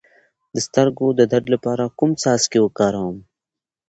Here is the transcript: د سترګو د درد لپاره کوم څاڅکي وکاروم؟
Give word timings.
د 0.53 0.55
سترګو 0.67 1.07
د 1.19 1.21
درد 1.31 1.45
لپاره 1.53 1.83
کوم 1.97 2.11
څاڅکي 2.21 2.59
وکاروم؟ 2.61 3.17